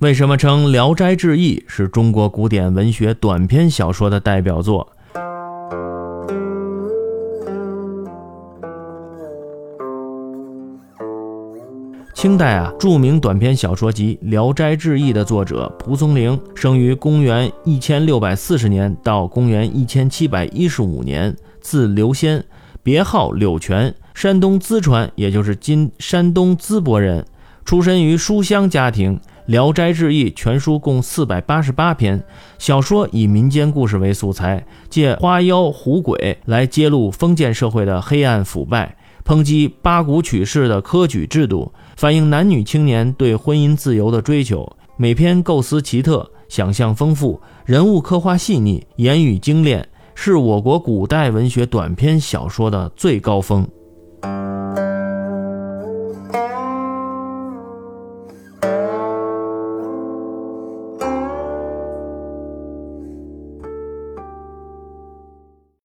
[0.00, 4.90] 为什么称《聊斋志异》是中国古典文学短篇小说的代表作？
[12.14, 22.42] 清代啊，著名短篇小说集《聊斋志异》的作者蒲松龄，生于公元一千六百四十年到公元一千七百一十五年，字刘仙，
[22.82, 27.26] 别号柳泉，山东淄川，也就是今山东淄博人，
[27.66, 29.20] 出身于书香家庭。
[29.50, 32.22] 《聊斋志异》全书共四百八十八篇，
[32.56, 44.76] 小说以民间故事为素材，借花妖狐鬼来揭露封建社会的黑暗腐败，抨击八股取士的科举制度，反映男女青年对婚姻自由的追求。
[44.96, 53.66] 每篇构思奇特，想象丰富，人物刻画细腻，言语精炼，是我国古代文学短篇小说的最高峰。